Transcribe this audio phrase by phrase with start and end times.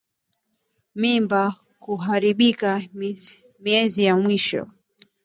[0.95, 2.81] Mimba kuharibika
[3.63, 4.67] miezi ya mwisho